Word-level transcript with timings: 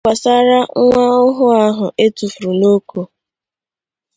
N'ihe 0.03 0.07
gbasaara 0.11 0.59
nwa 0.83 1.03
ọhụụ 1.25 1.45
ahụ 1.65 1.85
a 2.03 2.05
tụfùrù 2.15 2.51
n'Oko 2.59 3.01